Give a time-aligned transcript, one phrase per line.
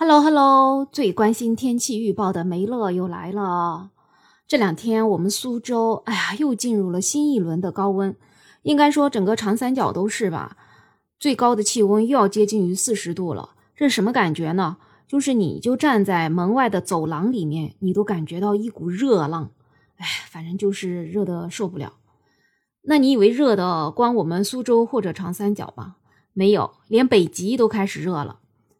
[0.00, 3.90] Hello Hello，最关心天气预报的梅乐又来了。
[4.46, 8.14] 这两天我们苏州，哎呀，又进入了新一轮的高温，
[8.62, 10.56] 应该说整个长三角都是吧。
[11.18, 14.76] 最高的气温又要接近于四十度了，这什么感觉呢？
[15.08, 19.50] 就是你就站在门外的走廊里面，你都感觉到一股热浪。
[19.96, 21.94] 哎，反正就是热的受不了。
[22.82, 25.96] 那你以为热的光我们苏州或者长三角吗？
[26.32, 28.38] 没有，连北极都开始热了。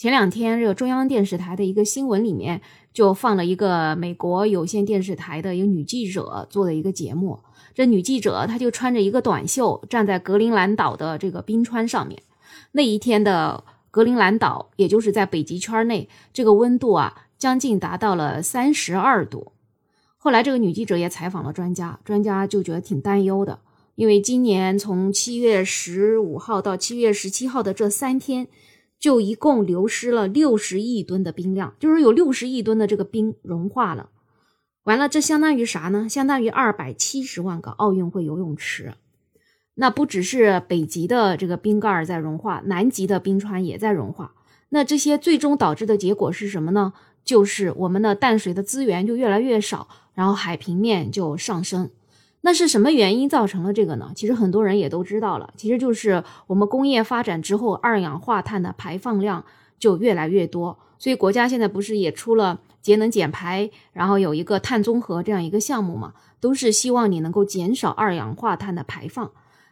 [0.00, 7.38] 前两天，这个中央电视台的一个新闻里面就放了一个美国有线电视台的一个女记者做的一个节目。
[7.74, 12.22] 这女记者她就穿着一个短袖，站在格陵兰岛的这个冰川上面。
[12.72, 19.52] 那一天的格陵兰岛，也就是在北极圈内，这个温度啊，将近达到了三十二度。
[20.16, 23.58] 后来，这个女记者也采访了专家，专家就觉得挺担忧的，
[23.96, 28.48] 因为今年从七月十五号到七月十七号的这三天。
[29.00, 34.10] 就一共流失了六十亿吨的冰量，就是有六十亿吨的这个冰融化了。
[34.84, 36.06] 完了，这相当于啥呢？
[36.08, 38.94] 相当于二百七十万个奥运会游泳池。
[39.74, 44.34] 那不只是北极的这个冰盖在融化，南极的冰川也在融化。
[44.68, 46.92] 那这些最终导致的结果是什么呢？
[47.24, 51.90] 就是我们的淡水的资源就越来越少，然后海平面就上升。
[52.42, 54.12] 那是什么原因造成了这个呢？
[54.14, 59.44] 其实很多人也都知道了，其实就是我们工业发展之后，二氧化碳的排放量
[59.78, 60.78] 就越来越多。
[60.98, 69.30] 所以国家现在不是也出了节能减排，然后有一个碳综合这样一个项目嘛，都是希望你能够减少二氧化碳的排放。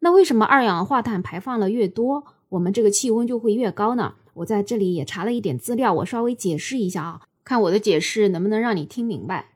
[0.00, 4.14] 那为什么二氧化碳排放了越多，我们这个气温就会越高呢？
[4.32, 9.49] 我在这里也查了一点资料，我稍微解释一下啊，看我的解释能不能让你听明白。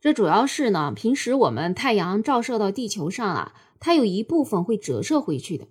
[0.00, 5.66] 这主要是呢，平时我们太阳照射到地球上啊，它有一部分会折射回去的，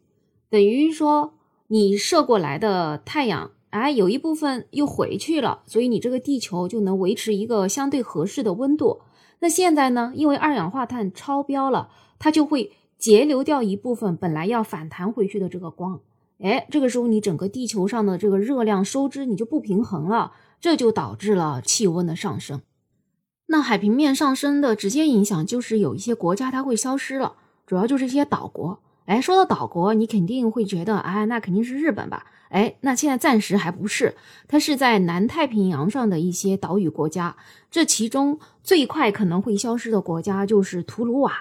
[0.49, 1.35] 等于说
[1.67, 8.99] 你射过来的太阳，哎，有一部分又回去了，所以你这个地球就能维持一个相对合适的温度。
[9.39, 16.01] 那现在呢，因为二氧化碳超标了，它就会截留掉一部分本来要反弹回去的这个光，
[16.39, 22.61] 哎，这个时候你整个地球上的这个热量收支你就不平衡了，这就导致了气温的上升。
[23.47, 27.33] 那海平面上升的直接影响就是有一些国家它会消失了，
[27.65, 28.79] 主要就是一些岛国。
[29.05, 32.25] 哎，说到岛国，你肯定会觉得，哎，那肯定是日本吧？
[32.49, 34.15] 哎，那现在暂时还不是，
[34.49, 37.37] 它是在南太平洋上的一些岛屿国家。
[37.71, 41.31] 这其中最快可能会消失的国家就是图鲁瓦，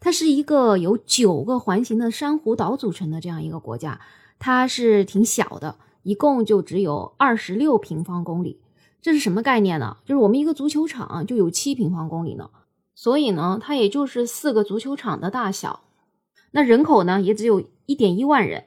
[0.00, 4.00] 它是一个由九个环形的珊瑚岛组成的这样一个国家，
[4.38, 8.58] 它是挺小的，一共就只有二十六平方公里。
[9.02, 9.96] 这是什么概念呢？
[10.04, 12.50] 就是我们一个足球场就有七平方公里呢，
[12.94, 15.80] 所以呢，它也就是四个足球场的大小。
[16.50, 18.64] 那人口呢，也只有一点一万人。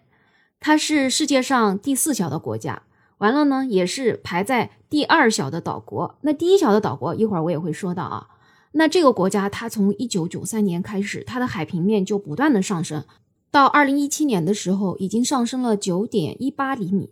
[0.59, 2.83] 它是世界上第四小的国家，
[3.17, 6.15] 完了呢，也是排在第二小的岛国。
[6.21, 8.27] 那第一小的岛国，一会儿我也会说到啊。
[8.71, 13.03] 那这个国家，它从一九九三年开始，它的海平面就不断的上升，
[13.51, 17.11] 到二零一七年的时候，已经上升了九点一八厘米。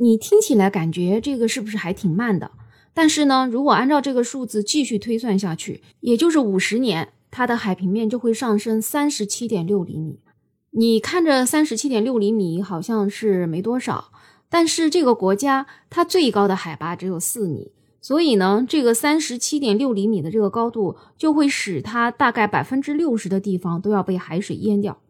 [0.00, 2.52] 你听起来感觉这个是不是还挺慢的？
[2.94, 10.20] 但是呢，如果按照这个数字继续推算下去，也就是五十年，它的海平面就会上升三十七点六厘米。
[10.70, 14.12] 你看着三十七点六厘米好像是没多少，
[14.48, 25.00] 但是这个国家它最高的海拔只有四米，所以呢，这个三十七点六厘米的这个高度就会使它大概百分之六十的地方都要被海水淹掉。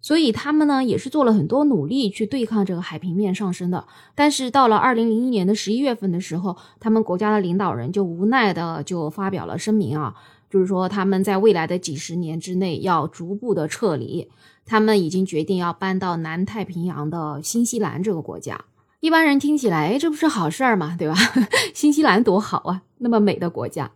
[0.00, 10.14] 所以他们呢也是做了很多努力去对抗这个海平面上升的，但是到了二零零一年的十一月份的时候，他们国家的领导人就无奈的就发表了声明啊，
[10.48, 14.28] 就是说他们在未来的几十年之内要逐步的撤离，
[14.64, 18.64] 他们已经决定要搬到南太平洋的新西兰这个国家。
[19.00, 20.96] 一般人听起来，哎，这不是好事儿吗？
[20.98, 21.14] 对吧？
[21.74, 23.90] 新西兰多好啊，那么美的国家。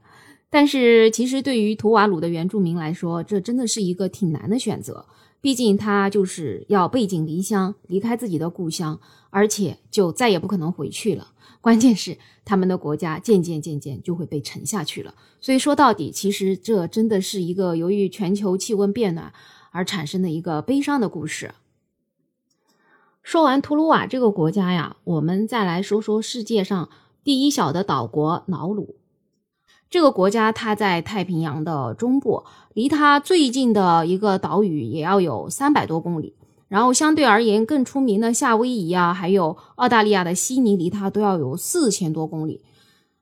[0.50, 5.04] 但是其实对于图瓦鲁的原住民来说，这真的是一个挺难的选择。
[5.44, 11.32] 毕竟他就是要背井离乡，离开自己的故乡，而且就再也不可能回去了。
[11.60, 12.16] 关键是
[12.46, 15.14] 他们的国家渐渐渐渐就会被沉下去了。
[15.42, 19.34] 所以说到底，其实这真的是一个由于全球气温变暖
[19.70, 21.52] 而产生的一个悲伤的故事。
[23.22, 26.88] 说完图鲁瓦这个国家呀，我们再来说说世界上
[27.22, 28.96] 第一小的岛国瑙鲁。
[29.90, 36.34] 这个国家它在太平洋的中部，离它最近的一个岛屿也要有三百多公里。
[36.66, 42.62] 然后相对而言更出名的夏威夷啊，还有澳大利亚的悉尼，离它都要有四千多公里。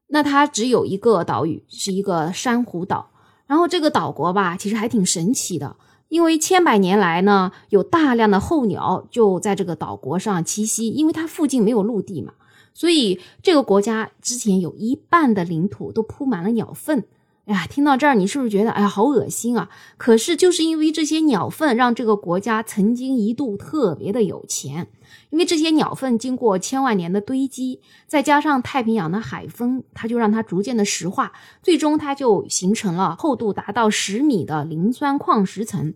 [0.06, 3.11] 那它只有一个岛屿，是一个珊瑚岛。
[3.47, 5.76] 然后这个岛国吧，其实还挺神奇的，
[6.09, 12.32] 因为千百年来呢，有大量的候鸟就在这个岛国上栖息，因为它附近没有陆地嘛。
[12.74, 17.04] 所以这个国家之前有一半的领土都铺满了鸟粪。
[17.44, 19.69] 哎呀，听到这儿，你是不是觉得哎呀好恶心啊？
[19.96, 24.86] 可是就是因为这些鸟粪，让这个国家曾经一度特别的有钱。
[25.30, 31.32] 因为这些鸟粪经过千万年的堆积，再加上太平洋的海风，它就让它逐渐的石化，
[31.62, 35.94] 最终它就形成了厚度达到十米的磷酸矿石层。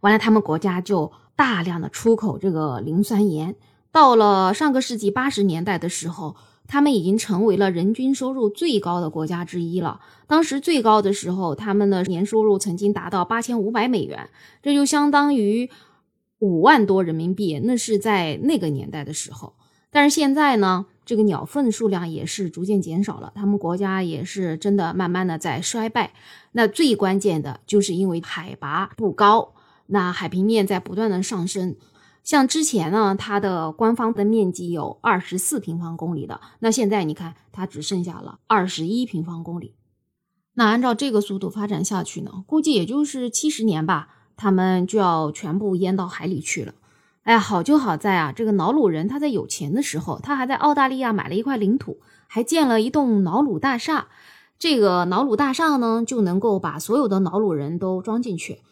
[0.00, 3.54] 完了，他们国家就大量的出口这个磷酸盐。
[3.96, 6.36] 到了上个世纪八十年代的时候。
[6.68, 10.00] 他们已经成为了人均收入最高的国家之一了。
[10.26, 14.28] 当时最高的时候，他们的年收入曾经达到八千五百美元，
[14.64, 15.70] 这就相当于
[16.40, 17.60] 五万多人民币。
[17.62, 19.54] 那是在那个年代的时候。
[19.92, 26.12] 但是现在呢，这个鸟粪数量也是逐渐减少了，他们国家也是真的慢慢的在衰败。
[26.50, 29.54] 那最关键的就是因为海拔不高，
[29.86, 31.76] 那海平面在不断的上升。
[32.26, 39.76] 像之前呢，它的官方的面积有二十四平方公里的，那现在你看它只剩下了二十一平方公里。
[40.54, 46.74] 那按照这个速度发展下去呢，估计也就是七十年吧，他们就要全部淹到海里去了。
[47.22, 54.08] 哎呀，好就好在啊，这个瑙鲁人他在有钱的时候，他还在澳大利亚买了一块领土，还建了一栋瑙鲁大厦。
[54.58, 58.62] 这个瑙鲁大厦呢，就能够把所有的瑙鲁人都装进去。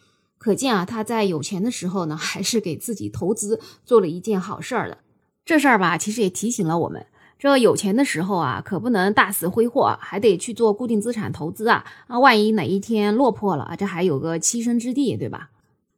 [0.45, 4.99] 可见啊，他在有钱的时候呢，还是给自己投资做了一件好事儿的。
[5.43, 7.07] 这事儿吧，其实也提醒了我们，
[7.39, 11.87] 这有钱的时候啊，可不能大肆挥霍，还得去做固定资产投资啊。
[12.09, 15.49] 啊，万一哪一天落魄了，这还有个栖身之地，对吧？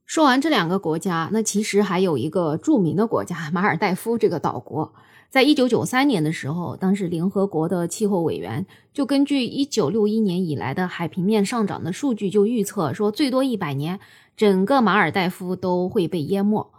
[0.04, 4.94] 说完这两个国家，那其实还有一个著名的国家——马尔代夫这个岛国。
[5.28, 14.00] 在一九九三年的时候，当时联合国的气候委员就根据一九六一年以来的海平面上涨的数据，就预测说，最多一百年。
[14.36, 16.70] 整个马尔代夫都会被淹没。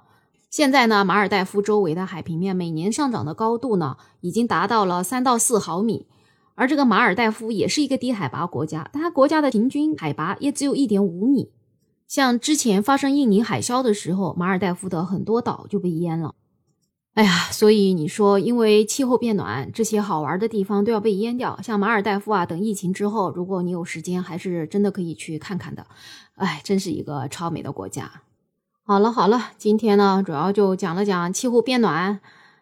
[0.49, 6.05] 现在呢，马尔代夫周围的海平面每年上涨的高度呢，已经达到了三到四毫米。
[6.53, 11.51] 而这个马尔代夫也是一个低海拔国家，它国家的平均海拔也只有一点五米。
[12.07, 16.35] 像之前发生印尼海啸的时候，马尔代夫的很多岛就被淹了。
[17.17, 21.59] 哎呀，所以你说，因为气候变暖，这些好玩的地方都要被淹掉。
[21.63, 25.87] 像马尔代夫啊，等疫情之后，如果你有时间，还是真的可以去看看的。
[26.35, 28.21] 哎，真是一个超美的国家。
[28.83, 32.19] 好了好了，今天呢，主要就讲了讲气候变暖，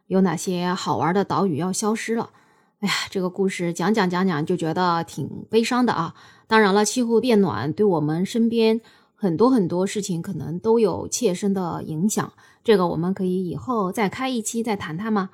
[0.07, 2.30] 有哪些好玩的岛屿要消失了。
[2.80, 6.16] 哎呀，这个故事讲讲讲讲，就觉得挺悲伤的啊。
[6.48, 8.80] 当然了，气候变暖对我们身边
[9.15, 12.31] 很多很多事情可能都有切身的影响。
[12.63, 15.29] 这个我们可以以后再开一期再谈谈吗？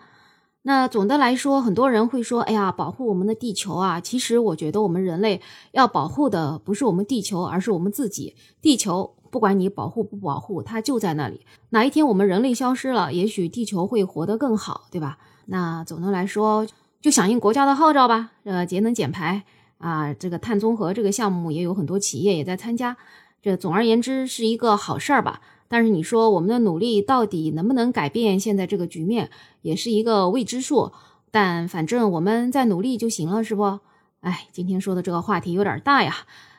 [0.64, 5.42] 那总的来说，很多人会说：“哎呀，保护我们的地球啊！”其实我觉得我们人类
[5.72, 8.36] 要保护的不是我们地球，而是我们自己。
[8.62, 11.42] 地球不管你保护不保护，它就在那里。
[11.72, 15.18] 哪一天我们人类消失了，也许地球会活得更好，对吧？
[15.48, 16.68] 那总的来说，
[17.02, 18.34] 就响应国家的号召吧。
[18.44, 19.44] 呃，节能减排
[19.80, 22.96] 啊，这个碳中和这个项目也有很多企业也在参加。
[23.42, 25.42] 这总而言之是一个好事儿吧。
[25.68, 29.30] 但是你说我们的努力到底能不能改变现在这个局面，
[29.62, 30.92] 也是一个未知数。
[31.32, 33.80] 但反正我们在努力就行了，是不？
[34.20, 36.14] 哎，今天说的这个话题有点大呀，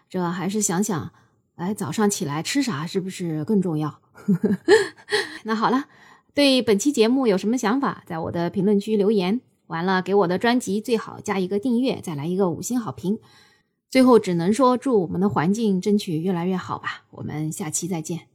[0.08, 1.12] 这还是想想，
[1.56, 4.00] 哎，早上起来吃啥是不是更重要？
[5.44, 5.85] 那好了，
[6.32, 9.43] 对本期节目有什么想法，在我的评论区留言。
[9.67, 13.19] 完了，给我的专辑最好加一个订阅，再来一个五星好评。
[13.92, 17.04] 最后只能说祝我们的环境争取越来越好吧。
[17.11, 18.31] 我们下期再见。